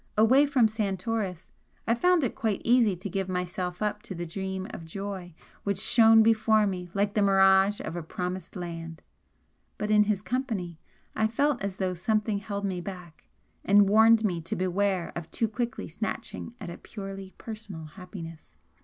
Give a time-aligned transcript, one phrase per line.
[0.17, 1.51] Away from Santoris
[1.85, 5.77] I found it quite easy to give myself up to the dream of joy which
[5.77, 9.03] shone before me like the mirage of a promised land,
[9.77, 10.79] but in his company
[11.15, 13.25] I felt as though something held me back
[13.63, 18.57] and warned me to beware of too quickly snatching at a purely personal happiness.